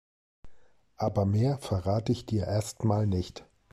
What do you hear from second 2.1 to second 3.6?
ich dir erstmal nicht.